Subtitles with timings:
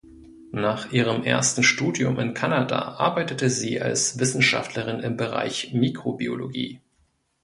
[0.53, 6.81] Nach ihrem ersten Studium in Kanada arbeitete sie als Wissenschaftlerin im Bereich Mikrobiologie.